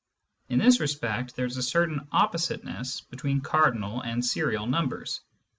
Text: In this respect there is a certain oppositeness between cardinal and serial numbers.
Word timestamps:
In 0.49 0.57
this 0.57 0.79
respect 0.79 1.35
there 1.35 1.45
is 1.45 1.57
a 1.57 1.61
certain 1.61 2.07
oppositeness 2.11 3.01
between 3.11 3.41
cardinal 3.41 4.01
and 4.01 4.25
serial 4.25 4.65
numbers. 4.65 5.21